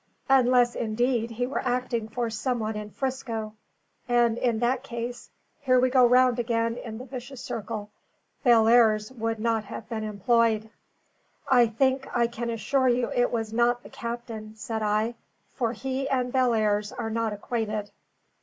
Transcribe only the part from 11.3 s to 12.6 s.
"I think I can